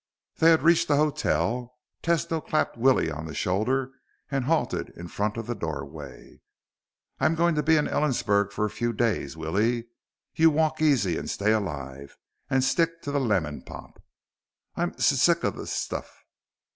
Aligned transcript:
They 0.37 0.49
had 0.49 0.63
reached 0.63 0.87
the 0.87 0.95
hotel. 0.95 1.77
Tesno 2.01 2.41
clapped 2.43 2.75
Willie 2.75 3.11
on 3.11 3.27
the 3.27 3.35
shoulder 3.35 3.91
and 4.31 4.45
halted 4.45 4.89
in 4.97 5.07
front 5.07 5.37
of 5.37 5.45
the 5.45 5.53
doorway. 5.53 6.41
"I'm 7.19 7.35
going 7.35 7.53
to 7.53 7.61
be 7.61 7.75
in 7.77 7.85
Ellensburg 7.87 8.51
for 8.51 8.65
a 8.65 8.71
few 8.71 8.93
days, 8.93 9.37
Willie. 9.37 9.89
You 10.33 10.49
walk 10.49 10.81
easy, 10.81 11.19
and 11.19 11.29
stay 11.29 11.51
alive. 11.51 12.17
And 12.49 12.63
stick 12.63 13.03
to 13.03 13.11
the 13.11 13.19
lemon 13.19 13.61
pop." 13.61 14.01
"I'm 14.75 14.93
s 14.97 15.05
sick 15.05 15.43
of 15.43 15.55
the 15.55 15.63
s 15.65 15.71
stuff." 15.71 16.11